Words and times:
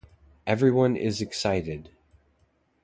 Everyone 0.47 0.95
is 0.95 1.21
excited. 1.21 1.91